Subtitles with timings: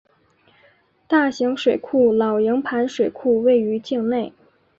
[1.07, 4.33] 大型水库老营盘水库位于境内。